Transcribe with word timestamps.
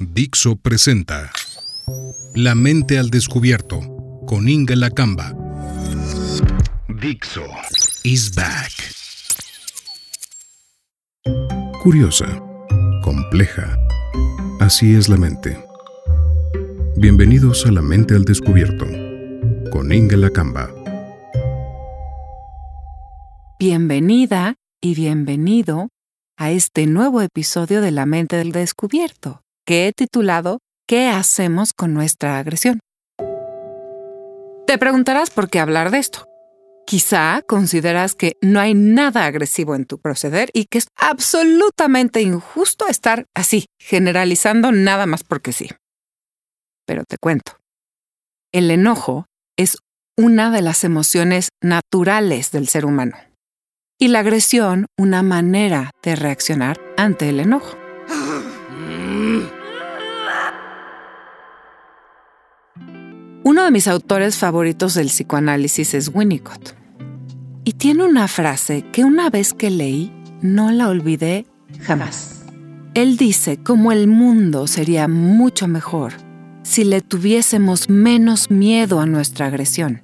Dixo 0.00 0.56
presenta 0.56 1.30
La 2.34 2.54
mente 2.54 2.98
al 2.98 3.08
descubierto 3.08 3.80
con 4.26 4.46
Inga 4.46 4.76
Lacamba. 4.76 5.34
Dixo 7.00 7.42
is 8.04 8.34
back. 8.34 8.72
Curiosa, 11.82 12.26
compleja. 13.02 13.78
Así 14.60 14.94
es 14.94 15.08
la 15.08 15.16
mente. 15.16 15.64
Bienvenidos 16.96 17.64
a 17.64 17.72
La 17.72 17.80
mente 17.80 18.14
al 18.14 18.24
descubierto 18.24 18.84
con 19.70 19.92
Inga 19.92 20.18
Lacamba. 20.18 20.68
Bienvenida 23.58 24.56
y 24.82 24.94
bienvenido 24.94 25.88
a 26.36 26.50
este 26.50 26.86
nuevo 26.86 27.22
episodio 27.22 27.80
de 27.80 27.92
La 27.92 28.04
mente 28.04 28.36
del 28.36 28.52
descubierto, 28.52 29.40
que 29.66 29.88
he 29.88 29.92
titulado 29.92 30.60
¿Qué 30.88 31.08
hacemos 31.08 31.72
con 31.72 31.92
nuestra 31.92 32.38
agresión? 32.38 32.78
Te 34.66 34.78
preguntarás 34.78 35.30
por 35.30 35.50
qué 35.50 35.58
hablar 35.58 35.90
de 35.90 35.98
esto. 35.98 36.24
Quizá 36.86 37.42
consideras 37.46 38.14
que 38.14 38.34
no 38.40 38.60
hay 38.60 38.74
nada 38.74 39.26
agresivo 39.26 39.74
en 39.74 39.86
tu 39.86 39.98
proceder 39.98 40.50
y 40.52 40.66
que 40.66 40.78
es 40.78 40.86
absolutamente 40.94 42.22
injusto 42.22 42.86
estar 42.86 43.26
así, 43.34 43.66
generalizando 43.80 44.70
nada 44.70 45.06
más 45.06 45.24
porque 45.24 45.52
sí. 45.52 45.68
Pero 46.86 47.02
te 47.04 47.18
cuento. 47.18 47.58
El 48.52 48.70
enojo 48.70 49.26
es 49.56 49.78
una 50.16 50.52
de 50.52 50.62
las 50.62 50.84
emociones 50.84 51.48
naturales 51.60 52.52
del 52.52 52.68
ser 52.68 52.86
humano 52.86 53.16
y 53.98 54.08
la 54.08 54.20
agresión 54.20 54.86
una 54.96 55.22
manera 55.24 55.90
de 56.04 56.14
reaccionar 56.14 56.78
ante 56.96 57.28
el 57.28 57.40
enojo. 57.40 57.76
Uno 63.48 63.62
de 63.62 63.70
mis 63.70 63.86
autores 63.86 64.38
favoritos 64.38 64.94
del 64.94 65.06
psicoanálisis 65.06 65.94
es 65.94 66.10
Winnicott. 66.12 66.74
Y 67.62 67.74
tiene 67.74 68.02
una 68.02 68.26
frase 68.26 68.84
que 68.90 69.04
una 69.04 69.30
vez 69.30 69.54
que 69.54 69.70
leí 69.70 70.12
no 70.42 70.72
la 70.72 70.88
olvidé 70.88 71.46
jamás. 71.82 72.44
Él 72.94 73.16
dice 73.16 73.56
cómo 73.62 73.92
el 73.92 74.08
mundo 74.08 74.66
sería 74.66 75.06
mucho 75.06 75.68
mejor 75.68 76.14
si 76.64 76.82
le 76.82 77.02
tuviésemos 77.02 77.88
menos 77.88 78.50
miedo 78.50 78.98
a 78.98 79.06
nuestra 79.06 79.46
agresión 79.46 80.02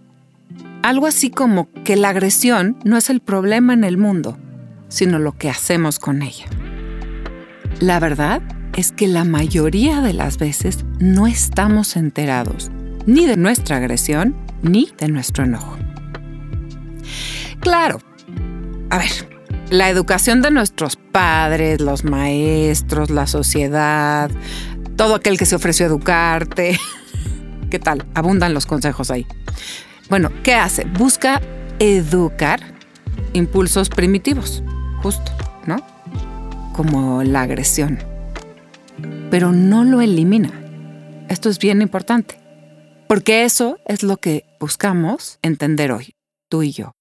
algo 0.85 1.09
así 1.09 1.29
como 1.31 1.69
que 1.85 1.97
la 1.97 2.11
agresión 2.11 2.77
no 2.85 2.97
es 2.97 3.11
el 3.11 3.21
problema 3.21 3.73
en 3.73 3.83
el 3.83 3.99
mundo, 3.99 4.39
sino 4.89 5.19
lo 5.19 5.37
que 5.37 5.49
hacemos 5.49 5.99
con 5.99 6.23
ella. 6.23 6.47
La 7.81 7.99
verdad 7.99 8.43
es 8.77 8.93
que 8.93 9.09
la 9.09 9.25
mayoría 9.25 10.01
de 10.01 10.13
las 10.13 10.39
veces 10.39 10.85
no 11.01 11.27
estamos 11.27 11.97
enterados 11.97 12.71
ni 13.07 13.27
de 13.27 13.37
nuestra 13.37 13.77
agresión 13.77 14.37
ni 14.63 14.89
de 14.99 15.09
nuestro 15.09 15.45
enojo. 15.45 15.77
Claro, 17.61 18.01
a 18.91 18.99
ver, 18.99 19.11
la 19.71 19.89
educación 19.89 20.43
de 20.43 20.51
nuestros 20.51 20.97
padres, 20.97 21.81
los 21.81 22.05
maestros, 22.05 23.11
la 23.11 23.27
sociedad, 23.27 24.31
todo 24.97 25.15
aquel 25.15 25.39
que 25.39 25.47
se 25.47 25.57
ofreció 25.57 25.87
a 25.87 25.89
educarte, 25.89 26.79
¿qué 27.71 27.79
tal? 27.79 28.05
Abundan 28.15 28.55
los 28.55 28.67
consejos 28.67 29.11
ahí. 29.11 29.27
Bueno, 30.11 30.31
¿qué 30.43 30.55
hace? 30.55 30.85
Busca 30.85 31.41
educar 31.79 32.61
impulsos 33.33 33.89
primitivos, 33.89 34.63
justo, 35.03 35.33
¿no? 35.67 35.79
Como 36.75 37.23
la 37.23 37.43
agresión. 37.43 37.99
Pero 39.31 39.53
no 39.53 39.85
lo 39.85 40.01
elimina. 40.01 40.51
Esto 41.29 41.49
es 41.49 41.59
bien 41.59 41.81
importante, 41.81 42.42
porque 43.13 43.45
eso 43.45 43.77
es 43.85 44.03
lo 44.03 44.17
que 44.17 44.47
buscamos 44.59 45.39
entender 45.43 45.93
hoy, 45.93 46.15
tú 46.49 46.63
y 46.63 46.73
yo. 46.73 46.93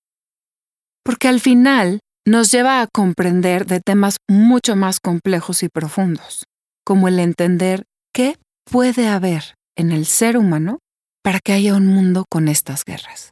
Porque 1.06 1.30
al 1.30 1.40
final 1.40 2.02
nos 2.28 2.52
lleva 2.52 2.82
a 2.82 2.88
comprender 2.88 3.66
de 3.66 3.80
temas 3.80 4.18
mucho 4.28 4.76
más 4.76 5.00
complejos 5.00 5.64
y 5.64 5.70
profundos, 5.70 6.44
como 6.86 7.08
el 7.08 7.18
entender 7.18 7.86
qué 8.14 8.36
puede 8.70 9.08
haber 9.08 9.56
en 9.78 9.94
el 9.94 10.06
ser 10.06 10.38
humano 10.38 10.80
para 11.24 11.40
que 11.40 11.54
haya 11.54 11.76
un 11.76 11.88
mundo 11.88 12.26
con 12.30 12.50
estas 12.50 12.84
guerras. 12.84 13.32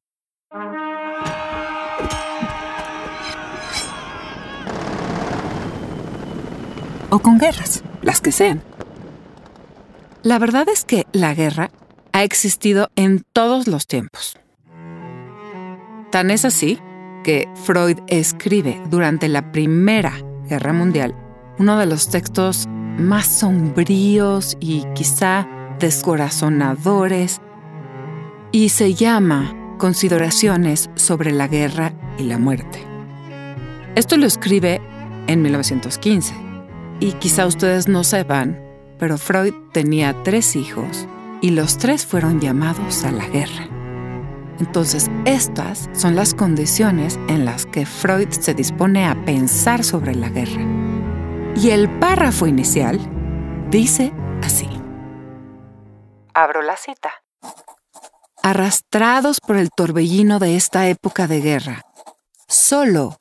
O 7.10 7.20
con 7.20 7.40
guerras, 7.40 7.84
las 8.02 8.22
que 8.22 8.32
sean. 8.32 8.64
La 10.24 10.40
verdad 10.40 10.70
es 10.70 10.86
que 10.86 11.08
la 11.12 11.34
guerra 11.34 11.72
ha 12.14 12.24
existido 12.24 12.90
en 12.96 13.24
todos 13.34 13.68
los 13.68 13.88
tiempos. 13.88 14.38
Tan 16.12 16.32
es 16.32 16.46
así 16.46 16.80
que 17.24 17.48
Freud 17.64 18.00
escribe 18.08 18.82
durante 18.90 19.28
la 19.28 19.52
Primera 19.52 20.14
Guerra 20.48 20.74
Mundial 20.74 21.16
uno 21.60 21.78
de 21.78 21.86
los 21.86 22.10
textos 22.10 22.68
más 22.98 23.28
sombríos 23.28 24.58
y 24.60 24.86
quizá 24.96 25.48
descorazonadores 25.80 27.42
y 28.52 28.70
se 28.70 28.94
llama 28.94 29.56
Consideraciones 29.78 30.90
sobre 30.96 31.32
la 31.32 31.48
guerra 31.48 31.94
y 32.18 32.24
la 32.24 32.38
muerte. 32.38 32.84
Esto 33.96 34.18
lo 34.18 34.26
escribe 34.26 34.82
en 35.28 35.42
1915 35.42 36.34
y 37.00 37.14
quizá 37.14 37.46
ustedes 37.46 37.88
no 37.88 38.04
sepan, 38.04 38.60
pero 38.98 39.18
Freud 39.18 39.54
tenía 39.72 40.16
tres 40.24 40.56
hijos 40.56 41.08
y 41.42 41.52
los 41.52 41.78
tres 41.78 42.06
fueron 42.06 42.40
llamados 42.40 43.04
a 43.04 43.12
la 43.12 43.28
guerra. 43.28 43.68
Entonces, 44.60 45.10
estas 45.26 45.90
son 45.94 46.16
las 46.16 46.34
condiciones 46.34 47.18
en 47.30 47.46
las 47.46 47.66
que 47.66 47.86
Freud 47.86 48.30
se 48.32 48.54
dispone 48.54 49.06
a 49.06 49.16
pensar 49.26 49.84
sobre 49.84 50.16
la 50.16 50.30
guerra. 50.30 50.62
Y 51.56 51.70
el 51.70 51.90
párrafo 52.00 52.46
inicial 52.46 53.00
dice 53.70 54.12
así. 54.42 54.68
Abro 56.34 56.62
la 56.62 56.76
cita 56.76 57.12
arrastrados 58.44 59.40
por 59.42 59.58
el 59.58 59.70
torbellino 59.70 60.40
de 60.40 60.56
esta 60.56 60.88
época 60.88 61.28
de 61.28 61.42
guerra, 61.42 61.82
solo 62.48 63.18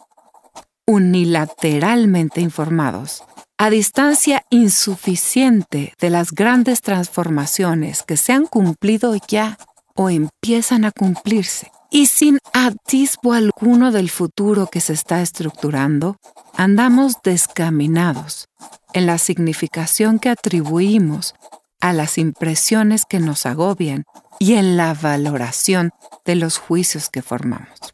unilateralmente 0.87 2.41
informados, 2.41 3.25
a 3.59 3.71
distancia 3.71 4.45
insuficiente 4.51 5.93
de 6.01 6.11
las 6.11 6.31
grandes 6.31 6.81
transformaciones 6.81 8.05
que 8.05 8.17
se 8.17 8.33
han 8.33 8.47
cumplido 8.47 9.17
ya 9.27 9.59
o 9.97 10.11
empiezan 10.11 10.85
a 10.85 10.93
cumplirse, 10.93 11.73
y 11.91 12.07
sin 12.07 12.39
atisbo 12.53 13.33
alguno 13.33 13.91
del 13.91 14.11
futuro 14.11 14.69
que 14.69 14.81
se 14.81 14.93
está 14.93 15.23
estructurando, 15.23 16.17
andamos 16.55 17.15
descaminados 17.25 18.49
en 18.93 19.07
la 19.07 19.19
significación 19.19 20.21
que 20.21 20.29
atribuimos 20.29 21.35
a 21.81 21.93
las 21.93 22.17
impresiones 22.17 23.07
que 23.07 23.19
nos 23.19 23.45
agobian 23.45 24.05
y 24.39 24.55
en 24.55 24.77
la 24.77 24.95
valoración 24.95 25.91
de 26.25 26.37
los 26.37 26.59
juicios 26.59 27.09
que 27.09 27.23
formamos. 27.23 27.93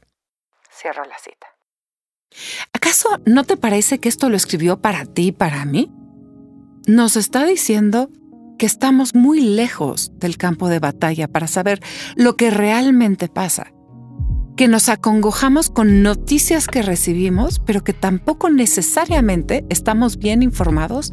Cierro 0.71 1.05
la 1.05 1.19
cita. 1.19 1.54
¿Acaso 2.73 3.09
no 3.27 3.45
te 3.45 3.57
parece 3.57 3.99
que 3.99 4.09
esto 4.09 4.29
lo 4.29 4.37
escribió 4.37 4.81
para 4.81 5.05
ti 5.07 5.29
y 5.29 5.33
para 5.33 5.65
mí? 5.65 5.91
Nos 6.87 7.17
está 7.17 7.45
diciendo 7.45 8.11
que 8.59 8.67
estamos 8.67 9.15
muy 9.15 9.41
lejos 9.41 10.13
del 10.19 10.37
campo 10.37 10.69
de 10.69 10.79
batalla 10.79 11.29
para 11.29 11.47
saber 11.47 11.81
lo 12.17 12.37
que 12.37 12.51
realmente 12.51 13.29
pasa, 13.29 13.73
que 14.57 14.69
nos 14.69 14.89
acongojamos 14.89 15.71
con 15.71 16.03
noticias 16.03 16.67
que 16.67 16.83
recibimos, 16.83 17.59
pero 17.59 17.83
que 17.83 17.93
tampoco 17.93 18.51
necesariamente 18.51 19.65
estamos 19.71 20.19
bien 20.19 20.43
informados 20.43 21.13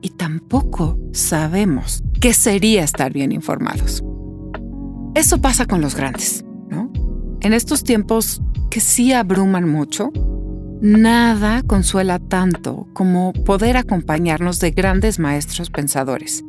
y 0.00 0.10
tampoco 0.10 0.98
sabemos 1.12 2.02
qué 2.20 2.32
sería 2.32 2.84
estar 2.84 3.12
bien 3.12 3.32
informados. 3.32 4.02
Eso 5.14 5.40
pasa 5.40 5.66
con 5.66 5.80
los 5.80 5.94
grandes, 5.94 6.44
¿no? 6.70 6.90
En 7.40 7.52
estos 7.52 7.84
tiempos 7.84 8.40
que 8.70 8.80
sí 8.80 9.12
abruman 9.12 9.68
mucho, 9.68 10.12
nada 10.80 11.62
consuela 11.62 12.18
tanto 12.18 12.88
como 12.92 13.32
poder 13.32 13.76
acompañarnos 13.76 14.60
de 14.60 14.70
grandes 14.70 15.18
maestros 15.18 15.70
pensadores 15.70 16.44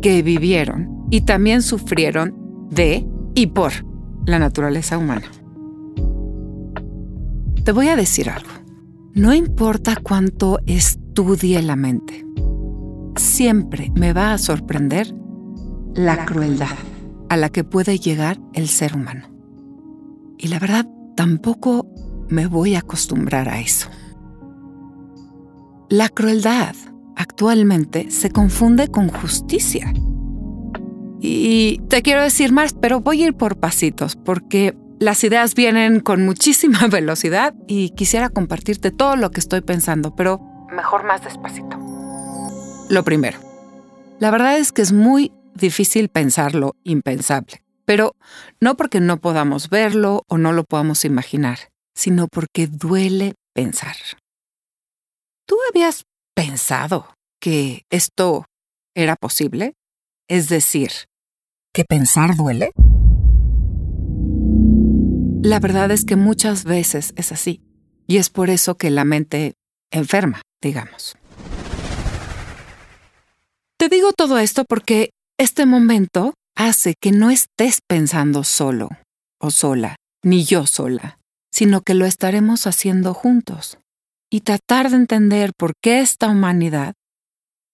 que 0.00 0.22
vivieron 0.22 1.06
y 1.10 1.22
también 1.22 1.62
sufrieron 1.62 2.68
de 2.70 3.06
y 3.34 3.48
por 3.48 3.72
la 4.26 4.38
naturaleza 4.38 4.98
humana. 4.98 5.26
Te 7.64 7.72
voy 7.72 7.88
a 7.88 7.96
decir 7.96 8.28
algo. 8.30 8.50
No 9.14 9.34
importa 9.34 9.96
cuánto 10.02 10.58
estudie 10.66 11.60
la 11.62 11.76
mente, 11.76 12.24
siempre 13.16 13.92
me 13.94 14.12
va 14.12 14.32
a 14.32 14.38
sorprender 14.38 15.14
la 15.94 16.24
crueldad 16.24 16.76
a 17.28 17.36
la 17.36 17.50
que 17.50 17.62
puede 17.62 17.98
llegar 17.98 18.40
el 18.54 18.68
ser 18.68 18.96
humano. 18.96 19.28
Y 20.38 20.48
la 20.48 20.58
verdad, 20.58 20.88
tampoco 21.14 21.86
me 22.28 22.46
voy 22.46 22.74
a 22.74 22.80
acostumbrar 22.80 23.48
a 23.48 23.60
eso. 23.60 23.88
La 25.88 26.08
crueldad 26.08 26.74
actualmente 27.16 28.10
se 28.10 28.30
confunde 28.30 28.88
con 28.88 29.08
justicia. 29.08 29.92
Y 31.20 31.80
te 31.88 32.02
quiero 32.02 32.22
decir 32.22 32.52
más, 32.52 32.74
pero 32.74 33.00
voy 33.00 33.22
a 33.22 33.26
ir 33.26 33.34
por 33.34 33.56
pasitos 33.58 34.16
porque 34.16 34.76
las 34.98 35.22
ideas 35.24 35.54
vienen 35.54 36.00
con 36.00 36.24
muchísima 36.24 36.86
velocidad 36.90 37.54
y 37.66 37.90
quisiera 37.90 38.28
compartirte 38.28 38.90
todo 38.90 39.16
lo 39.16 39.30
que 39.30 39.40
estoy 39.40 39.60
pensando, 39.60 40.14
pero 40.16 40.40
mejor 40.74 41.04
más 41.04 41.22
despacito. 41.24 41.78
Lo 42.88 43.04
primero, 43.04 43.38
la 44.18 44.30
verdad 44.30 44.58
es 44.58 44.72
que 44.72 44.82
es 44.82 44.92
muy 44.92 45.32
difícil 45.54 46.08
pensar 46.08 46.54
lo 46.54 46.76
impensable, 46.84 47.62
pero 47.84 48.16
no 48.60 48.76
porque 48.76 49.00
no 49.00 49.18
podamos 49.18 49.68
verlo 49.68 50.24
o 50.28 50.38
no 50.38 50.52
lo 50.52 50.64
podamos 50.64 51.04
imaginar, 51.04 51.58
sino 51.94 52.28
porque 52.28 52.66
duele 52.66 53.34
pensar. 53.54 53.96
¿Tú 55.46 55.56
habías 55.70 56.04
pensado 56.34 57.14
que 57.40 57.82
esto 57.90 58.46
era 58.94 59.16
posible? 59.16 59.74
Es 60.28 60.48
decir, 60.48 60.90
que 61.72 61.84
pensar 61.84 62.36
duele. 62.36 62.70
La 65.42 65.58
verdad 65.58 65.90
es 65.90 66.04
que 66.04 66.16
muchas 66.16 66.64
veces 66.64 67.12
es 67.16 67.32
así, 67.32 67.62
y 68.06 68.18
es 68.18 68.30
por 68.30 68.48
eso 68.48 68.76
que 68.76 68.90
la 68.90 69.04
mente 69.04 69.54
enferma, 69.90 70.42
digamos. 70.60 71.16
Te 73.76 73.88
digo 73.88 74.12
todo 74.12 74.38
esto 74.38 74.64
porque 74.68 75.10
este 75.38 75.66
momento 75.66 76.34
hace 76.54 76.94
que 77.00 77.10
no 77.10 77.30
estés 77.30 77.80
pensando 77.88 78.44
solo 78.44 78.90
o 79.40 79.50
sola, 79.50 79.96
ni 80.22 80.44
yo 80.44 80.66
sola, 80.66 81.18
sino 81.52 81.82
que 81.82 81.94
lo 81.94 82.06
estaremos 82.06 82.66
haciendo 82.66 83.14
juntos 83.14 83.78
y 84.30 84.40
tratar 84.40 84.90
de 84.90 84.96
entender 84.96 85.52
por 85.56 85.74
qué 85.82 86.00
esta 86.00 86.28
humanidad, 86.28 86.94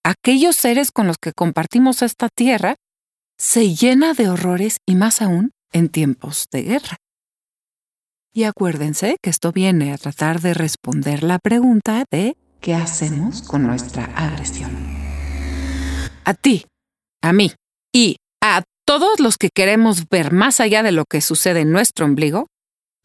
aquellos 0.04 0.56
seres 0.56 0.90
con 0.90 1.06
los 1.06 1.16
que 1.16 1.32
compartimos 1.32 2.02
esta 2.02 2.28
tierra, 2.28 2.74
se 3.38 3.74
llena 3.74 4.14
de 4.14 4.28
horrores 4.28 4.78
y 4.84 4.96
más 4.96 5.22
aún 5.22 5.52
en 5.72 5.88
tiempos 5.88 6.48
de 6.50 6.62
guerra. 6.62 6.96
Y 8.34 8.44
acuérdense 8.44 9.16
que 9.22 9.30
esto 9.30 9.52
viene 9.52 9.92
a 9.92 9.98
tratar 9.98 10.40
de 10.40 10.54
responder 10.54 11.22
la 11.22 11.38
pregunta 11.38 12.04
de 12.10 12.36
¿qué 12.60 12.74
hacemos 12.74 13.42
con 13.42 13.64
nuestra 13.64 14.04
agresión? 14.16 14.70
A 16.24 16.34
ti, 16.34 16.66
a 17.22 17.32
mí 17.32 17.52
y 17.94 18.16
a 18.42 18.64
todos 18.84 19.20
los 19.20 19.38
que 19.38 19.50
queremos 19.54 20.08
ver 20.08 20.32
más 20.32 20.60
allá 20.60 20.82
de 20.82 20.92
lo 20.92 21.04
que 21.04 21.20
sucede 21.20 21.60
en 21.60 21.70
nuestro 21.70 22.06
ombligo, 22.06 22.48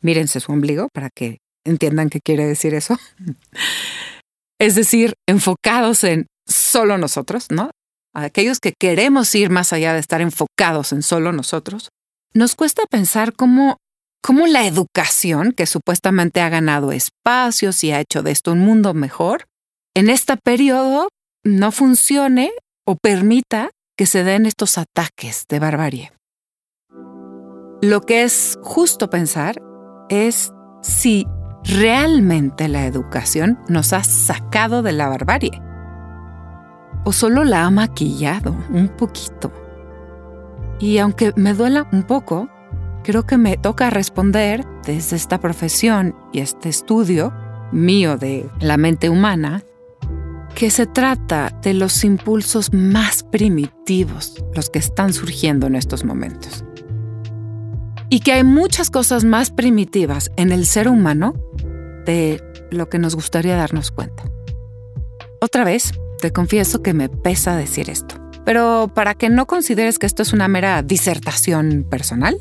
mírense 0.04 0.40
su 0.40 0.52
ombligo 0.52 0.90
para 0.94 1.10
que 1.10 1.40
entiendan 1.66 2.10
qué 2.10 2.20
quiere 2.20 2.46
decir 2.46 2.76
eso. 2.76 3.00
es 4.60 4.76
decir, 4.76 5.16
enfocados 5.28 6.04
en 6.04 6.28
solo 6.48 6.98
nosotros, 6.98 7.48
¿no? 7.50 7.72
Aquellos 8.14 8.60
que 8.60 8.74
queremos 8.80 9.34
ir 9.34 9.50
más 9.50 9.74
allá 9.74 9.94
de 9.94 10.00
estar 10.00 10.22
enfocados 10.22 10.94
en 10.94 11.02
solo 11.02 11.32
nosotros, 11.32 11.90
nos 12.36 12.56
cuesta 12.56 12.84
pensar 12.86 13.34
cómo 13.34 13.78
cómo 14.24 14.48
la 14.48 14.66
educación, 14.66 15.52
que 15.52 15.66
supuestamente 15.66 16.40
ha 16.40 16.48
ganado 16.48 16.94
espacios 16.94 17.84
y 17.84 17.92
ha 17.92 18.00
hecho 18.00 18.24
de 18.24 18.32
esto 18.32 18.54
un 18.54 18.60
mundo 18.60 18.94
mejor, 18.94 19.46
en 19.94 20.10
este 20.10 20.38
periodo 20.38 21.10
no 21.44 21.72
funcione 21.74 22.54
o 22.88 22.96
permita 22.96 23.70
que 23.98 24.06
se 24.06 24.24
den 24.24 24.46
estos 24.46 24.78
ataques 24.78 25.46
de 25.50 25.60
barbarie. 25.60 26.14
Lo 27.82 28.02
que 28.02 28.24
es 28.24 28.58
justo 28.62 29.10
pensar 29.10 29.58
es 30.10 30.54
si 30.82 31.28
realmente 31.64 32.68
la 32.68 32.86
educación 32.86 33.60
nos 33.70 33.94
ha 33.94 34.04
sacado 34.04 34.82
de 34.82 34.92
la 34.92 35.08
barbarie 35.08 35.62
o 37.04 37.12
solo 37.12 37.44
la 37.44 37.66
ha 37.66 37.70
maquillado 37.70 38.56
un 38.70 38.88
poquito. 38.90 39.52
Y 40.80 40.98
aunque 40.98 41.34
me 41.36 41.54
duela 41.54 41.88
un 41.92 42.04
poco, 42.04 42.50
creo 43.04 43.26
que 43.26 43.38
me 43.38 43.58
toca 43.58 43.90
responder 43.90 44.66
desde 44.86 45.16
esta 45.16 45.40
profesión 45.40 46.16
y 46.32 46.40
este 46.40 46.70
estudio 46.70 47.34
mío 47.72 48.18
de 48.18 48.50
la 48.60 48.78
mente 48.78 49.10
humana, 49.10 49.64
que 50.56 50.70
se 50.70 50.86
trata 50.86 51.50
de 51.62 51.74
los 51.74 52.04
impulsos 52.04 52.74
más 52.74 53.24
primitivos, 53.24 54.44
los 54.54 54.70
que 54.70 54.80
están 54.80 55.12
surgiendo 55.14 55.68
en 55.68 55.76
estos 55.76 56.04
momentos. 56.06 56.64
Y 58.14 58.20
que 58.20 58.34
hay 58.34 58.44
muchas 58.44 58.92
cosas 58.92 59.24
más 59.24 59.50
primitivas 59.50 60.30
en 60.36 60.52
el 60.52 60.68
ser 60.68 60.88
humano 60.88 61.34
de 62.06 62.44
lo 62.70 62.88
que 62.88 63.00
nos 63.00 63.16
gustaría 63.16 63.56
darnos 63.56 63.90
cuenta. 63.90 64.22
Otra 65.42 65.64
vez, 65.64 65.94
te 66.20 66.32
confieso 66.32 66.84
que 66.84 66.94
me 66.94 67.10
pesa 67.10 67.56
decir 67.56 67.90
esto, 67.90 68.14
pero 68.46 68.92
para 68.94 69.16
que 69.16 69.30
no 69.30 69.48
consideres 69.48 69.98
que 69.98 70.06
esto 70.06 70.22
es 70.22 70.32
una 70.32 70.48
mera 70.48 70.84
disertación 70.84 71.88
personal, 71.90 72.38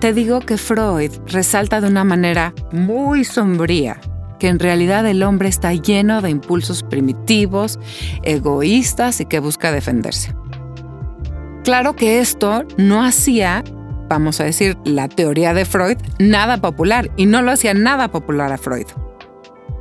te 0.00 0.12
digo 0.12 0.40
que 0.40 0.56
Freud 0.56 1.12
resalta 1.26 1.80
de 1.80 1.86
una 1.86 2.02
manera 2.02 2.52
muy 2.72 3.24
sombría 3.24 4.00
que 4.40 4.48
en 4.48 4.58
realidad 4.58 5.06
el 5.06 5.22
hombre 5.22 5.48
está 5.48 5.72
lleno 5.74 6.22
de 6.22 6.30
impulsos 6.30 6.82
primitivos, 6.82 7.78
egoístas 8.24 9.20
y 9.20 9.26
que 9.26 9.38
busca 9.38 9.70
defenderse. 9.70 10.34
Claro 11.62 11.94
que 11.94 12.20
esto 12.20 12.64
no 12.76 13.04
hacía, 13.04 13.62
vamos 14.08 14.40
a 14.40 14.44
decir, 14.44 14.76
la 14.84 15.08
teoría 15.08 15.54
de 15.54 15.64
Freud 15.64 15.98
nada 16.18 16.58
popular 16.58 17.10
y 17.16 17.26
no 17.26 17.42
lo 17.42 17.52
hacía 17.52 17.74
nada 17.74 18.08
popular 18.08 18.52
a 18.52 18.58
Freud. 18.58 18.86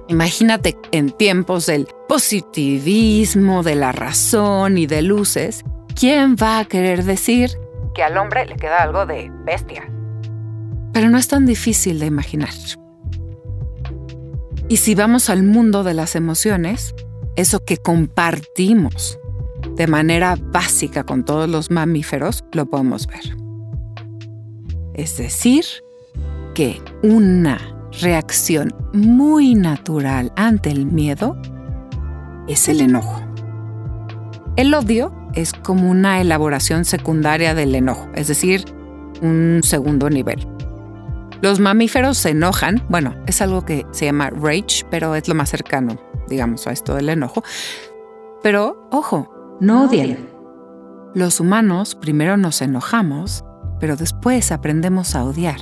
Imagínate 0.07 0.77
en 0.91 1.11
tiempos 1.11 1.65
del 1.65 1.87
positivismo, 2.07 3.63
de 3.63 3.75
la 3.75 3.91
razón 3.91 4.77
y 4.77 4.85
de 4.85 5.01
luces, 5.01 5.63
¿quién 5.99 6.35
va 6.35 6.59
a 6.59 6.65
querer 6.65 7.03
decir 7.03 7.51
que 7.93 8.03
al 8.03 8.17
hombre 8.17 8.45
le 8.45 8.55
queda 8.55 8.83
algo 8.83 9.05
de 9.05 9.31
bestia? 9.45 9.89
pero 10.95 11.09
no 11.09 11.17
es 11.17 11.27
tan 11.27 11.45
difícil 11.45 11.99
de 11.99 12.05
imaginar. 12.05 12.53
Y 14.69 14.77
si 14.77 14.95
vamos 14.95 15.29
al 15.29 15.43
mundo 15.43 15.83
de 15.83 15.93
las 15.93 16.15
emociones, 16.15 16.95
eso 17.35 17.65
que 17.65 17.75
compartimos 17.75 19.19
de 19.75 19.87
manera 19.87 20.37
básica 20.39 21.03
con 21.03 21.25
todos 21.25 21.49
los 21.49 21.69
mamíferos, 21.69 22.45
lo 22.53 22.67
podemos 22.67 23.07
ver. 23.07 23.44
Es 24.95 25.17
decir, 25.17 25.65
que 26.53 26.81
una 27.03 27.59
reacción 28.01 28.73
muy 28.93 29.53
natural 29.53 30.31
ante 30.37 30.71
el 30.71 30.85
miedo 30.85 31.37
es 32.47 32.69
el 32.69 32.79
enojo. 32.79 33.21
El 34.55 34.73
odio 34.73 35.13
es 35.33 35.51
como 35.51 35.91
una 35.91 36.21
elaboración 36.21 36.85
secundaria 36.85 37.53
del 37.53 37.75
enojo, 37.75 38.09
es 38.15 38.27
decir, 38.27 38.63
un 39.21 39.59
segundo 39.63 40.09
nivel. 40.09 40.47
Los 41.41 41.59
mamíferos 41.59 42.17
se 42.17 42.29
enojan, 42.29 42.81
bueno, 42.87 43.15
es 43.27 43.41
algo 43.41 43.65
que 43.65 43.85
se 43.91 44.05
llama 44.05 44.29
rage, 44.29 44.85
pero 44.89 45.13
es 45.15 45.27
lo 45.27 45.35
más 45.35 45.49
cercano, 45.49 45.97
digamos, 46.29 46.67
a 46.67 46.71
esto 46.71 46.95
del 46.95 47.09
enojo. 47.09 47.43
Pero, 48.41 48.87
ojo, 48.91 49.57
no 49.59 49.85
odian. 49.85 50.29
Los 51.13 51.41
humanos 51.41 51.95
primero 51.95 52.37
nos 52.37 52.61
enojamos, 52.61 53.43
pero 53.79 53.95
después 53.95 54.51
aprendemos 54.51 55.15
a 55.15 55.23
odiar. 55.23 55.59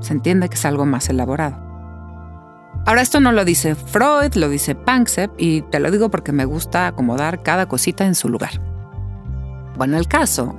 Se 0.00 0.12
entiende 0.12 0.48
que 0.48 0.54
es 0.54 0.64
algo 0.64 0.86
más 0.86 1.08
elaborado. 1.08 1.68
Ahora 2.86 3.02
esto 3.02 3.20
no 3.20 3.32
lo 3.32 3.44
dice 3.44 3.74
Freud, 3.74 4.34
lo 4.34 4.48
dice 4.48 4.74
Panksepp 4.74 5.32
y 5.36 5.62
te 5.62 5.80
lo 5.80 5.90
digo 5.90 6.10
porque 6.10 6.32
me 6.32 6.44
gusta 6.44 6.86
acomodar 6.86 7.42
cada 7.42 7.66
cosita 7.66 8.06
en 8.06 8.14
su 8.14 8.28
lugar. 8.28 8.62
Bueno, 9.76 9.98
el 9.98 10.08
caso 10.08 10.58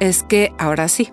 es 0.00 0.22
que 0.22 0.52
ahora 0.58 0.88
sí, 0.88 1.12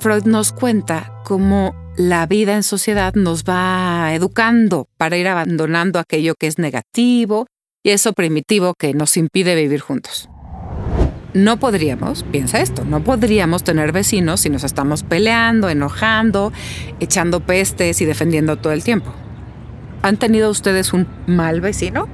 Freud 0.00 0.24
nos 0.24 0.52
cuenta 0.52 1.12
cómo 1.24 1.74
la 1.96 2.26
vida 2.26 2.54
en 2.54 2.62
sociedad 2.62 3.14
nos 3.14 3.44
va 3.44 4.12
educando 4.14 4.88
para 4.96 5.16
ir 5.16 5.28
abandonando 5.28 5.98
aquello 5.98 6.34
que 6.34 6.48
es 6.48 6.58
negativo 6.58 7.46
y 7.84 7.90
eso 7.90 8.12
primitivo 8.14 8.74
que 8.74 8.94
nos 8.94 9.16
impide 9.16 9.54
vivir 9.54 9.80
juntos. 9.80 10.28
No 11.34 11.58
podríamos, 11.58 12.22
piensa 12.22 12.60
esto, 12.60 12.84
no 12.84 13.02
podríamos 13.02 13.64
tener 13.64 13.90
vecinos 13.90 14.42
si 14.42 14.50
nos 14.50 14.62
estamos 14.62 15.02
peleando, 15.02 15.68
enojando, 15.68 16.52
echando 17.00 17.40
pestes 17.40 18.00
y 18.00 18.04
defendiendo 18.04 18.56
todo 18.56 18.72
el 18.72 18.84
tiempo. 18.84 19.12
¿Han 20.02 20.16
tenido 20.16 20.48
ustedes 20.48 20.92
un 20.92 21.08
mal 21.26 21.60
vecino? 21.60 22.06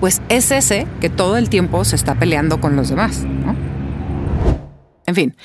Pues 0.00 0.20
es 0.28 0.50
ese 0.50 0.88
que 1.00 1.10
todo 1.10 1.36
el 1.36 1.48
tiempo 1.48 1.84
se 1.84 1.94
está 1.94 2.16
peleando 2.16 2.60
con 2.60 2.74
los 2.74 2.88
demás, 2.88 3.22
¿no? 3.22 3.54
En 5.06 5.14
fin, 5.14 5.36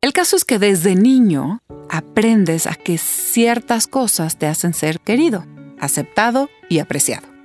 el 0.00 0.14
caso 0.14 0.36
es 0.36 0.46
que 0.46 0.58
desde 0.58 0.94
niño 0.94 1.60
aprendes 1.90 2.66
a 2.66 2.74
que 2.74 2.96
ciertas 2.96 3.86
cosas 3.86 4.38
te 4.38 4.46
hacen 4.46 4.72
ser 4.72 5.00
querido, 5.00 5.44
aceptado 5.78 6.48
y 6.70 6.78
apreciado. 6.78 7.35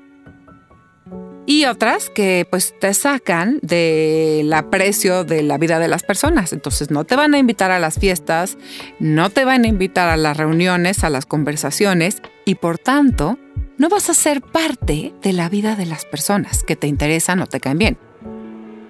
Y 1.45 1.65
otras 1.65 2.09
que 2.09 2.47
pues 2.49 2.73
te 2.79 2.93
sacan 2.93 3.59
del 3.61 4.51
aprecio 4.53 5.23
de 5.23 5.41
la 5.41 5.57
vida 5.57 5.79
de 5.79 5.87
las 5.87 6.03
personas. 6.03 6.53
Entonces 6.53 6.91
no 6.91 7.03
te 7.03 7.15
van 7.15 7.33
a 7.33 7.39
invitar 7.39 7.71
a 7.71 7.79
las 7.79 7.97
fiestas, 7.99 8.57
no 8.99 9.29
te 9.29 9.43
van 9.43 9.65
a 9.65 9.67
invitar 9.67 10.07
a 10.09 10.17
las 10.17 10.37
reuniones, 10.37 11.03
a 11.03 11.09
las 11.09 11.25
conversaciones 11.25 12.21
y 12.45 12.55
por 12.55 12.77
tanto 12.77 13.39
no 13.77 13.89
vas 13.89 14.09
a 14.09 14.13
ser 14.13 14.41
parte 14.41 15.13
de 15.21 15.33
la 15.33 15.49
vida 15.49 15.75
de 15.75 15.87
las 15.87 16.05
personas 16.05 16.63
que 16.63 16.75
te 16.75 16.87
interesan 16.87 17.41
o 17.41 17.47
te 17.47 17.59
caen 17.59 17.79
bien. 17.79 17.97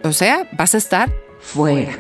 O 0.04 0.12
sea, 0.12 0.50
vas 0.58 0.76
a 0.76 0.78
estar 0.78 1.14
fuera. 1.40 1.98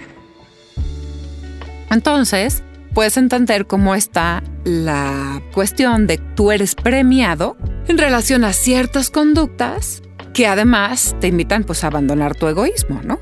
Entonces, 1.89 2.63
puedes 2.93 3.17
entender 3.17 3.67
cómo 3.67 3.96
está 3.96 4.43
la 4.63 5.41
cuestión 5.53 6.08
de 6.08 6.17
tú 6.17 6.51
eres 6.51 6.75
premiado 6.75 7.58
en 7.88 7.98
relación 7.98 8.43
a 8.43 8.53
ciertas 8.53 9.10
conductas 9.10 10.01
que 10.34 10.48
además 10.48 11.16
te 11.20 11.28
invitan 11.28 11.64
pues 11.64 11.84
a 11.84 11.88
abandonar 11.88 12.36
tu 12.36 12.48
egoísmo, 12.48 13.02
¿no? 13.04 13.20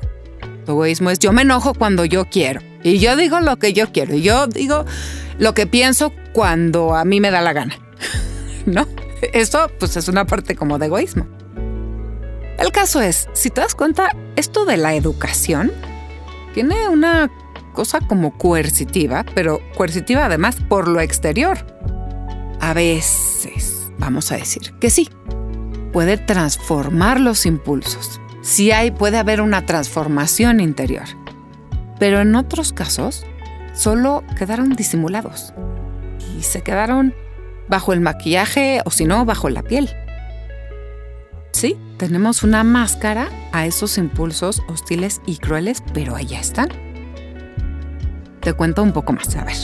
Tu 0.64 0.72
egoísmo 0.72 1.10
es 1.10 1.18
yo 1.18 1.32
me 1.32 1.42
enojo 1.42 1.74
cuando 1.74 2.04
yo 2.04 2.26
quiero 2.26 2.60
y 2.82 2.98
yo 2.98 3.16
digo 3.16 3.40
lo 3.40 3.58
que 3.58 3.72
yo 3.72 3.92
quiero 3.92 4.14
y 4.14 4.22
yo 4.22 4.46
digo 4.46 4.84
lo 5.38 5.54
que 5.54 5.66
pienso 5.66 6.12
cuando 6.32 6.94
a 6.94 7.04
mí 7.04 7.20
me 7.20 7.30
da 7.30 7.40
la 7.40 7.52
gana, 7.52 7.78
¿no? 8.66 8.86
Eso 9.32 9.70
pues 9.78 9.96
es 9.96 10.08
una 10.08 10.26
parte 10.26 10.54
como 10.54 10.78
de 10.78 10.86
egoísmo. 10.86 11.26
El 12.58 12.72
caso 12.72 13.00
es, 13.00 13.28
si 13.32 13.48
te 13.48 13.62
das 13.62 13.74
cuenta, 13.74 14.10
esto 14.36 14.66
de 14.66 14.76
la 14.76 14.94
educación 14.94 15.72
tiene 16.52 16.88
una 16.88 17.30
cosa 17.72 18.00
como 18.00 18.36
coercitiva, 18.36 19.24
pero 19.34 19.60
coercitiva 19.76 20.26
además 20.26 20.56
por 20.68 20.88
lo 20.88 21.00
exterior. 21.00 21.58
A 22.60 22.74
veces, 22.74 23.90
vamos 23.98 24.30
a 24.32 24.36
decir 24.36 24.74
que 24.78 24.90
sí, 24.90 25.08
puede 25.92 26.16
transformar 26.16 27.20
los 27.20 27.46
impulsos. 27.46 28.20
Sí 28.42 28.70
hay, 28.72 28.90
puede 28.90 29.18
haber 29.18 29.40
una 29.40 29.66
transformación 29.66 30.60
interior. 30.60 31.04
Pero 31.98 32.20
en 32.20 32.34
otros 32.34 32.72
casos, 32.72 33.26
solo 33.74 34.24
quedaron 34.38 34.70
disimulados 34.70 35.52
y 36.36 36.42
se 36.42 36.62
quedaron 36.62 37.14
bajo 37.68 37.92
el 37.92 38.00
maquillaje 38.00 38.80
o 38.84 38.90
si 38.90 39.04
no, 39.04 39.24
bajo 39.24 39.48
la 39.50 39.62
piel. 39.62 39.90
Sí, 41.52 41.76
tenemos 41.98 42.42
una 42.42 42.64
máscara 42.64 43.28
a 43.52 43.66
esos 43.66 43.98
impulsos 43.98 44.62
hostiles 44.68 45.20
y 45.26 45.36
crueles, 45.36 45.82
pero 45.92 46.16
allá 46.16 46.40
están. 46.40 46.68
Te 48.40 48.54
cuento 48.54 48.82
un 48.82 48.92
poco 48.92 49.12
más, 49.12 49.36
a 49.36 49.44
ver. 49.44 49.56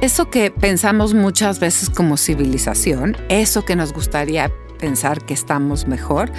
Eso 0.00 0.30
que 0.30 0.52
pensamos 0.52 1.14
muchas 1.14 1.58
veces 1.58 1.90
como 1.90 2.16
civilización, 2.16 3.16
eso 3.28 3.64
que 3.64 3.74
nos 3.74 3.92
gustaría 3.92 4.52
pensar 4.78 5.24
que 5.24 5.34
estamos 5.34 5.86
mejor, 5.86 6.30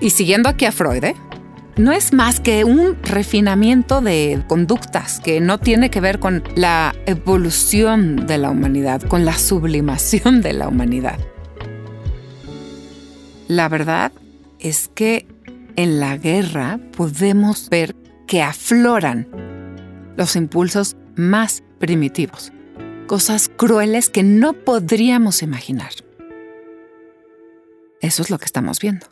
y 0.00 0.10
siguiendo 0.10 0.48
aquí 0.48 0.64
a 0.64 0.72
Freud, 0.72 1.04
¿eh? 1.04 1.16
no 1.76 1.92
es 1.92 2.12
más 2.12 2.40
que 2.40 2.64
un 2.64 2.96
refinamiento 3.02 4.00
de 4.00 4.42
conductas 4.46 5.20
que 5.20 5.40
no 5.40 5.58
tiene 5.58 5.90
que 5.90 6.00
ver 6.00 6.18
con 6.18 6.42
la 6.54 6.94
evolución 7.06 8.26
de 8.26 8.38
la 8.38 8.50
humanidad, 8.50 9.02
con 9.02 9.24
la 9.24 9.38
sublimación 9.38 10.42
de 10.42 10.52
la 10.52 10.68
humanidad. 10.68 11.18
La 13.48 13.68
verdad 13.68 14.12
es 14.58 14.88
que 14.94 15.26
en 15.76 16.00
la 16.00 16.16
guerra 16.16 16.78
podemos 16.96 17.68
ver 17.70 17.96
que 18.26 18.42
afloran 18.42 19.26
los 20.16 20.36
impulsos 20.36 20.96
más 21.16 21.62
primitivos, 21.78 22.52
cosas 23.06 23.50
crueles 23.54 24.10
que 24.10 24.22
no 24.22 24.52
podríamos 24.52 25.42
imaginar. 25.42 25.90
Eso 28.02 28.22
es 28.22 28.30
lo 28.30 28.38
que 28.38 28.44
estamos 28.44 28.80
viendo. 28.80 29.06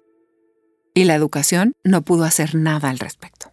Y 0.94 1.04
la 1.04 1.14
educación 1.14 1.73
no 1.85 2.02
pudo 2.02 2.25
hacer 2.25 2.56
nada 2.56 2.90
al 2.90 2.99
respecto. 2.99 3.52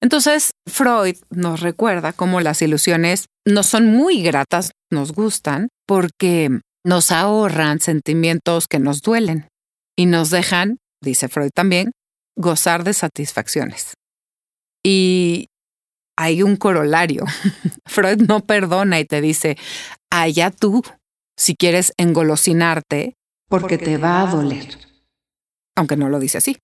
Entonces, 0.00 0.52
Freud 0.66 1.16
nos 1.30 1.60
recuerda 1.60 2.12
cómo 2.12 2.40
las 2.40 2.60
ilusiones 2.60 3.26
no 3.46 3.62
son 3.62 3.86
muy 3.86 4.22
gratas, 4.22 4.72
nos 4.90 5.12
gustan, 5.12 5.68
porque 5.86 6.60
nos 6.84 7.12
ahorran 7.12 7.80
sentimientos 7.80 8.68
que 8.68 8.78
nos 8.78 9.00
duelen 9.00 9.48
y 9.96 10.06
nos 10.06 10.30
dejan, 10.30 10.78
dice 11.00 11.28
Freud 11.28 11.50
también, 11.54 11.92
gozar 12.36 12.84
de 12.84 12.92
satisfacciones. 12.92 13.94
Y 14.84 15.46
hay 16.18 16.42
un 16.42 16.56
corolario. 16.56 17.24
Freud 17.86 18.22
no 18.22 18.44
perdona 18.44 19.00
y 19.00 19.04
te 19.04 19.20
dice, 19.20 19.56
allá 20.10 20.50
tú, 20.50 20.82
si 21.38 21.54
quieres 21.54 21.92
engolosinarte, 21.96 23.14
porque 23.52 23.76
te 23.78 23.98
va 23.98 24.22
a 24.22 24.26
doler. 24.26 24.78
Aunque 25.76 25.96
no 25.96 26.08
lo 26.08 26.18
dice 26.18 26.38
así. 26.38 26.56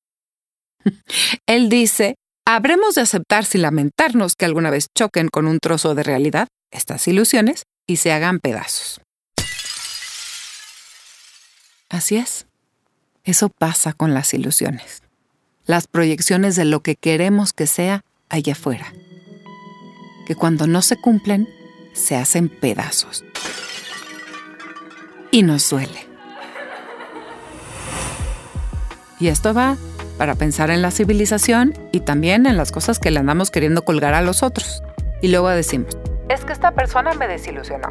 Él 1.46 1.68
dice, 1.68 2.14
habremos 2.46 2.94
de 2.94 3.02
aceptar 3.02 3.44
sin 3.44 3.62
lamentarnos 3.62 4.34
que 4.34 4.46
alguna 4.46 4.70
vez 4.70 4.86
choquen 4.96 5.28
con 5.28 5.46
un 5.46 5.58
trozo 5.58 5.94
de 5.94 6.02
realidad 6.02 6.48
estas 6.70 7.06
ilusiones 7.06 7.64
y 7.86 7.96
se 7.96 8.12
hagan 8.12 8.38
pedazos. 8.38 9.00
Así 11.90 12.16
es. 12.16 12.46
Eso 13.24 13.50
pasa 13.50 13.92
con 13.92 14.14
las 14.14 14.32
ilusiones. 14.32 15.02
Las 15.66 15.86
proyecciones 15.86 16.56
de 16.56 16.64
lo 16.64 16.80
que 16.80 16.96
queremos 16.96 17.52
que 17.52 17.66
sea 17.66 18.00
allá 18.30 18.54
afuera 18.54 18.92
que 20.28 20.34
cuando 20.34 20.66
no 20.66 20.82
se 20.82 20.96
cumplen, 20.96 21.48
se 21.94 22.14
hacen 22.14 22.50
pedazos. 22.50 23.24
Y 25.30 25.42
nos 25.42 25.70
duele. 25.70 26.06
Y 29.20 29.28
esto 29.28 29.54
va 29.54 29.76
para 30.16 30.34
pensar 30.34 30.70
en 30.70 30.82
la 30.82 30.90
civilización 30.90 31.74
y 31.92 32.00
también 32.00 32.46
en 32.46 32.56
las 32.56 32.72
cosas 32.72 32.98
que 32.98 33.10
le 33.10 33.20
andamos 33.20 33.50
queriendo 33.50 33.84
colgar 33.84 34.14
a 34.14 34.22
los 34.22 34.42
otros. 34.42 34.82
Y 35.22 35.28
luego 35.28 35.48
decimos, 35.48 35.96
es 36.28 36.44
que 36.44 36.52
esta 36.52 36.72
persona 36.72 37.14
me 37.14 37.26
desilusionó. 37.26 37.88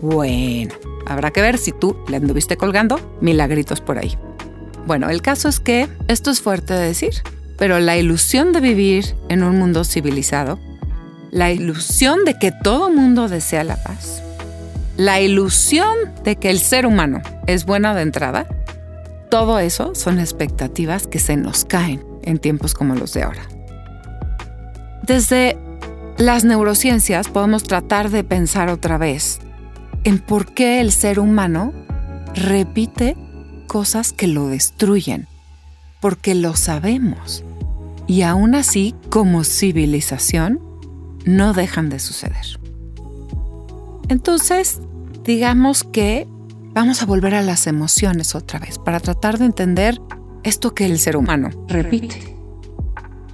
Bueno, 0.00 0.74
habrá 1.06 1.30
que 1.30 1.40
ver 1.40 1.58
si 1.58 1.72
tú 1.72 1.96
le 2.08 2.16
anduviste 2.16 2.56
colgando 2.56 2.98
milagritos 3.20 3.80
por 3.80 3.98
ahí. 3.98 4.16
Bueno, 4.86 5.08
el 5.08 5.22
caso 5.22 5.48
es 5.48 5.60
que 5.60 5.88
esto 6.08 6.30
es 6.30 6.40
fuerte 6.40 6.74
de 6.74 6.86
decir, 6.86 7.14
pero 7.56 7.78
la 7.78 7.96
ilusión 7.96 8.52
de 8.52 8.60
vivir 8.60 9.14
en 9.28 9.42
un 9.42 9.58
mundo 9.58 9.84
civilizado 9.84 10.58
la 11.34 11.50
ilusión 11.50 12.24
de 12.24 12.38
que 12.38 12.52
todo 12.52 12.90
mundo 12.90 13.28
desea 13.28 13.64
la 13.64 13.82
paz, 13.82 14.22
la 14.96 15.20
ilusión 15.20 15.96
de 16.22 16.36
que 16.36 16.48
el 16.48 16.60
ser 16.60 16.86
humano 16.86 17.22
es 17.48 17.64
bueno 17.64 17.92
de 17.92 18.02
entrada, 18.02 18.46
todo 19.34 19.58
eso 19.58 19.96
son 19.96 20.20
expectativas 20.20 21.08
que 21.08 21.18
se 21.18 21.36
nos 21.36 21.64
caen 21.64 22.04
en 22.22 22.38
tiempos 22.38 22.72
como 22.72 22.94
los 22.94 23.14
de 23.14 23.24
ahora. 23.24 23.42
Desde 25.02 25.58
las 26.18 26.44
neurociencias 26.44 27.26
podemos 27.26 27.64
tratar 27.64 28.10
de 28.10 28.22
pensar 28.22 28.68
otra 28.68 28.96
vez 28.96 29.40
en 30.04 30.20
por 30.20 30.54
qué 30.54 30.80
el 30.80 30.92
ser 30.92 31.18
humano 31.18 31.72
repite 32.36 33.16
cosas 33.66 34.12
que 34.12 34.28
lo 34.28 34.46
destruyen, 34.46 35.26
porque 36.00 36.36
lo 36.36 36.54
sabemos. 36.54 37.42
Y 38.06 38.22
aún 38.22 38.54
así, 38.54 38.94
como 39.10 39.42
civilización, 39.42 40.60
no 41.24 41.54
dejan 41.54 41.88
de 41.88 41.98
suceder. 41.98 42.60
Entonces, 44.08 44.80
digamos 45.24 45.82
que 45.82 46.28
vamos 46.74 47.02
a 47.02 47.06
volver 47.06 47.34
a 47.34 47.42
las 47.42 47.66
emociones 47.66 48.34
otra 48.34 48.58
vez 48.58 48.78
para 48.78 49.00
tratar 49.00 49.38
de 49.38 49.46
entender 49.46 50.00
esto 50.42 50.74
que 50.74 50.84
el 50.84 50.98
ser 50.98 51.16
humano 51.16 51.50
repite. 51.68 52.36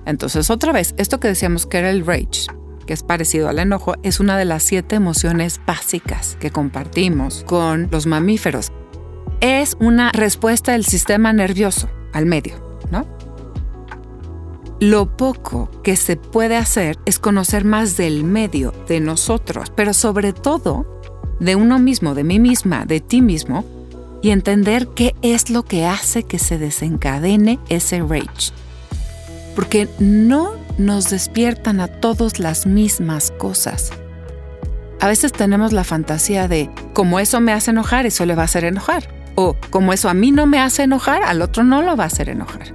Entonces, 0.04 0.50
otra 0.50 0.72
vez, 0.72 0.94
esto 0.98 1.18
que 1.18 1.28
decíamos 1.28 1.66
que 1.66 1.78
era 1.78 1.90
el 1.90 2.06
rage, 2.06 2.46
que 2.86 2.92
es 2.92 3.02
parecido 3.02 3.48
al 3.48 3.58
enojo, 3.58 3.94
es 4.02 4.20
una 4.20 4.36
de 4.36 4.44
las 4.44 4.62
siete 4.62 4.96
emociones 4.96 5.60
básicas 5.66 6.36
que 6.38 6.50
compartimos 6.50 7.44
con 7.46 7.88
los 7.90 8.06
mamíferos. 8.06 8.72
Es 9.40 9.76
una 9.80 10.12
respuesta 10.12 10.72
del 10.72 10.84
sistema 10.84 11.32
nervioso 11.32 11.88
al 12.12 12.26
medio, 12.26 12.78
¿no? 12.90 13.06
Lo 14.80 15.16
poco 15.16 15.70
que 15.82 15.96
se 15.96 16.16
puede 16.16 16.56
hacer 16.56 16.98
es 17.04 17.18
conocer 17.18 17.64
más 17.64 17.96
del 17.96 18.24
medio, 18.24 18.72
de 18.88 19.00
nosotros, 19.00 19.70
pero 19.74 19.92
sobre 19.92 20.32
todo 20.32 20.99
de 21.40 21.56
uno 21.56 21.78
mismo, 21.78 22.14
de 22.14 22.24
mí 22.24 22.38
misma, 22.38 22.84
de 22.86 23.00
ti 23.00 23.22
mismo, 23.22 23.64
y 24.22 24.30
entender 24.30 24.88
qué 24.88 25.14
es 25.22 25.50
lo 25.50 25.64
que 25.64 25.86
hace 25.86 26.22
que 26.22 26.38
se 26.38 26.58
desencadene 26.58 27.58
ese 27.68 28.00
rage. 28.02 28.52
Porque 29.56 29.88
no 29.98 30.52
nos 30.78 31.10
despiertan 31.10 31.80
a 31.80 31.88
todos 31.88 32.38
las 32.38 32.66
mismas 32.66 33.32
cosas. 33.32 33.90
A 35.00 35.08
veces 35.08 35.32
tenemos 35.32 35.72
la 35.72 35.84
fantasía 35.84 36.46
de, 36.46 36.70
como 36.92 37.18
eso 37.18 37.40
me 37.40 37.52
hace 37.52 37.70
enojar, 37.70 38.06
eso 38.06 38.26
le 38.26 38.34
va 38.34 38.42
a 38.42 38.44
hacer 38.44 38.64
enojar. 38.64 39.08
O 39.34 39.56
como 39.70 39.92
eso 39.92 40.08
a 40.08 40.14
mí 40.14 40.30
no 40.30 40.46
me 40.46 40.60
hace 40.60 40.82
enojar, 40.82 41.22
al 41.22 41.40
otro 41.40 41.64
no 41.64 41.82
lo 41.82 41.96
va 41.96 42.04
a 42.04 42.08
hacer 42.08 42.28
enojar. 42.28 42.74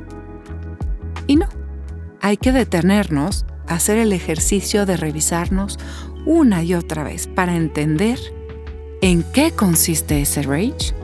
Y 1.27 1.35
no 1.35 1.47
hay 2.25 2.37
que 2.37 2.51
detenernos, 2.51 3.45
hacer 3.67 3.99
el 3.99 4.11
ejercicio 4.11 4.87
de 4.87 4.97
revisarnos 4.97 5.77
una 6.25 6.63
y 6.63 6.73
otra 6.73 7.03
vez 7.03 7.27
para 7.27 7.55
entender 7.55 8.17
en 9.05 9.21
qué 9.21 9.51
consiste 9.51 10.19
ese 10.19 10.41
rage, 10.41 10.95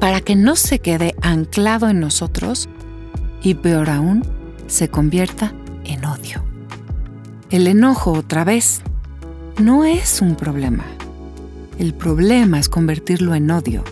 para 0.00 0.20
que 0.20 0.34
no 0.34 0.56
se 0.56 0.80
quede 0.80 1.14
anclado 1.22 1.88
en 1.88 2.00
nosotros 2.00 2.68
y 3.40 3.54
peor 3.54 3.88
aún, 3.88 4.24
se 4.66 4.88
convierta 4.88 5.54
en 5.84 6.04
odio. 6.04 6.44
El 7.50 7.68
enojo 7.68 8.10
otra 8.10 8.42
vez 8.42 8.82
no 9.62 9.84
es 9.84 10.20
un 10.20 10.34
problema. 10.34 10.86
El 11.78 11.94
problema 11.94 12.58
es 12.58 12.68
convertirlo 12.68 13.34
en 13.36 13.48
odio. 13.52 13.84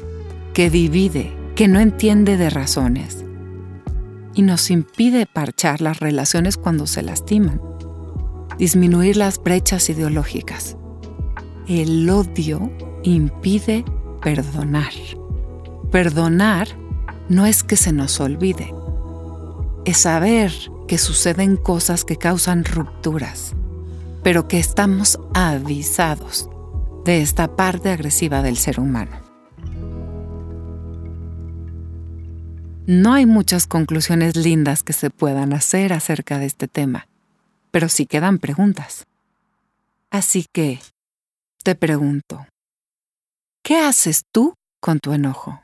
que 0.53 0.71
divide, 0.71 1.33
que 1.57 1.67
no 1.67 1.81
entiende 1.81 2.37
de 2.37 2.49
razones 2.49 3.25
y 4.35 4.43
nos 4.43 4.71
impide 4.71 5.27
parchar 5.27 5.81
las 5.81 5.99
relaciones 5.99 6.57
cuando 6.57 6.87
se 6.87 7.03
lastiman, 7.03 7.61
disminuir 8.57 9.17
las 9.17 9.43
brechas 9.43 9.91
ideológicas. 9.91 10.77
El 11.67 12.09
odio 12.09 12.71
impide 13.05 13.85
perdonar. 14.23 14.93
Perdonar 15.91 16.69
no 17.29 17.47
es 17.47 17.63
que 17.63 17.77
se 17.77 17.93
nos 17.93 18.19
olvide, 18.21 18.75
es 19.85 19.99
saber 19.99 20.53
que 20.89 20.99
suceden 20.99 21.57
cosas 21.57 22.05
que 22.05 22.17
causan 22.17 22.65
rupturas, 22.65 23.55
pero 24.23 24.49
que 24.49 24.59
estamos 24.59 25.19
avisados 25.35 26.49
de 27.05 27.21
esta 27.21 27.55
parte 27.55 27.91
agresiva 27.91 28.43
del 28.43 28.57
ser 28.57 28.81
humano. 28.81 29.23
No 32.87 33.15
hay 33.15 33.25
muchas 33.25 33.67
conclusiones 33.67 34.37
lindas 34.37 34.83
que 34.83 34.93
se 34.93 35.09
puedan 35.09 35.55
hacer 35.55 35.93
acerca 35.93 36.39
de 36.39 36.47
este 36.47 36.69
tema, 36.69 37.09
pero 37.71 37.89
sí 37.89 38.05
quedan 38.05 38.39
preguntas. 38.39 39.07
Así 40.11 40.47
que, 40.53 40.81
te 41.63 41.75
pregunto, 41.75 42.47
¿qué 43.65 43.79
haces 43.79 44.25
tú 44.31 44.55
con 44.81 45.01
tu 45.01 45.13
enojo? 45.13 45.63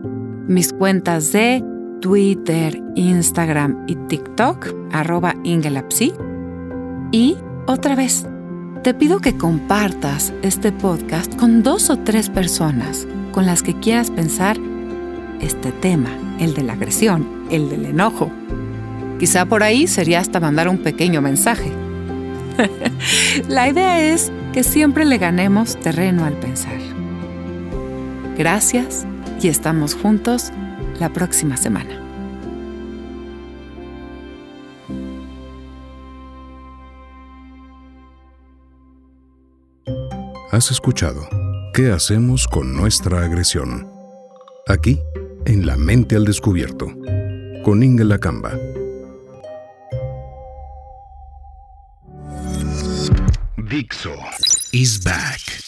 mis 0.47 0.73
cuentas 0.73 1.33
de 1.33 1.64
Twitter, 2.00 2.81
Instagram 2.95 3.85
y 3.88 3.97
TikTok, 3.97 4.73
arroba 4.93 5.35
Ingelapsi. 5.43 6.12
Y 7.11 7.37
otra 7.67 7.97
vez, 7.97 8.26
te 8.85 8.95
pido 8.95 9.21
que 9.21 9.37
compartas 9.37 10.33
este 10.43 10.71
podcast 10.71 11.35
con 11.37 11.62
dos 11.62 11.90
o 11.90 11.99
tres 11.99 12.31
personas 12.31 13.07
con 13.33 13.47
las 13.47 13.62
que 13.62 13.75
quieras 13.75 14.11
pensar 14.11 14.57
este 15.40 15.73
tema, 15.73 16.11
el 16.38 16.55
de 16.55 16.62
la 16.62 16.75
agresión, 16.75 17.47
el 17.50 17.69
del 17.69 17.87
enojo. 17.87 18.31
Quizá 19.19 19.47
por 19.47 19.62
ahí 19.62 19.87
sería 19.87 20.21
hasta 20.21 20.38
mandar 20.38 20.69
un 20.69 20.78
pequeño 20.78 21.21
mensaje. 21.21 21.73
la 23.49 23.68
idea 23.68 24.12
es 24.12 24.33
que 24.52 24.62
siempre 24.62 25.04
le 25.04 25.18
ganemos 25.18 25.78
terreno 25.80 26.25
al 26.25 26.35
pensar. 26.35 26.78
Gracias 28.37 29.07
y 29.40 29.49
estamos 29.49 29.95
juntos 29.95 30.50
la 30.99 31.12
próxima 31.12 31.57
semana. 31.57 32.04
Has 40.50 40.71
escuchado 40.71 41.28
¿Qué 41.78 41.92
hacemos 41.92 42.49
con 42.49 42.75
nuestra 42.75 43.25
agresión? 43.25 43.88
Aquí, 44.66 44.99
en 45.45 45.64
La 45.64 45.76
Mente 45.76 46.16
al 46.16 46.25
Descubierto, 46.25 46.88
con 47.62 47.85
Inge 47.85 48.04
Lacamba. 48.04 48.59
Dixo 53.69 54.17
is 54.73 54.99
back. 54.99 55.68